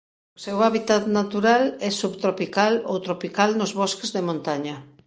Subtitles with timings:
[0.37, 4.75] O seu hábitat natural é subtropical ou tropical nos bosques de montaña.